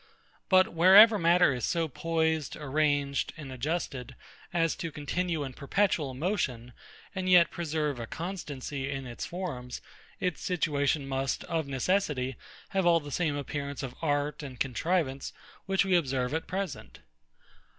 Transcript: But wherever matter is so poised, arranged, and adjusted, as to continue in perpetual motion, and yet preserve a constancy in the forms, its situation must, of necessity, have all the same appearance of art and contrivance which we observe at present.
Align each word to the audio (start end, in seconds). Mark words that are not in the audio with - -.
But 0.49 0.73
wherever 0.73 1.19
matter 1.19 1.53
is 1.53 1.63
so 1.63 1.87
poised, 1.87 2.55
arranged, 2.55 3.33
and 3.37 3.51
adjusted, 3.51 4.15
as 4.51 4.75
to 4.77 4.91
continue 4.91 5.43
in 5.43 5.53
perpetual 5.53 6.15
motion, 6.15 6.73
and 7.13 7.29
yet 7.29 7.51
preserve 7.51 7.99
a 7.99 8.07
constancy 8.07 8.89
in 8.89 9.03
the 9.03 9.15
forms, 9.17 9.79
its 10.19 10.41
situation 10.41 11.07
must, 11.07 11.43
of 11.43 11.67
necessity, 11.67 12.35
have 12.69 12.83
all 12.87 12.99
the 12.99 13.11
same 13.11 13.35
appearance 13.35 13.83
of 13.83 13.93
art 14.01 14.41
and 14.41 14.59
contrivance 14.59 15.33
which 15.67 15.85
we 15.85 15.95
observe 15.95 16.33
at 16.33 16.47
present. 16.47 17.01